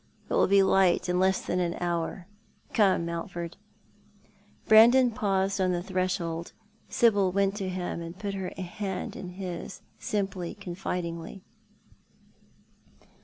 It 0.27 0.33
will 0.33 0.47
be 0.47 0.63
light 0.63 1.07
in 1.09 1.19
less 1.19 1.45
than 1.45 1.59
an 1.59 1.77
hour. 1.79 2.25
Come, 2.73 3.05
Mountford." 3.05 3.55
Brandon 4.67 5.11
paused 5.11 5.61
on 5.61 5.73
the 5.73 5.83
threshold. 5.83 6.53
Sibyl 6.89 7.31
went 7.31 7.55
to 7.57 7.69
him 7.69 8.01
and 8.01 8.17
put 8.17 8.33
her 8.33 8.51
hand 8.57 9.15
in 9.15 9.33
his, 9.33 9.83
simply, 9.99 10.55
confidingly. 10.55 11.43